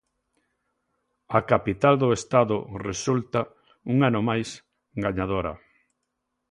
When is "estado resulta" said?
2.19-3.41